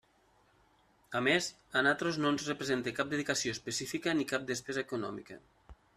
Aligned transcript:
A 1.19 1.21
més, 1.27 1.49
a 1.81 1.83
nosaltres 1.87 2.17
no 2.23 2.31
ens 2.35 2.47
representa 2.53 2.95
cap 3.01 3.11
dedicació 3.13 3.55
específica 3.59 4.19
ni 4.19 4.29
cap 4.33 4.49
despesa 4.53 4.87
econòmica. 4.89 5.39